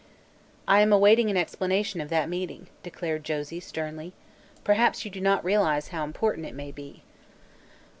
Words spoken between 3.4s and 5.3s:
sternly. "Perhaps you do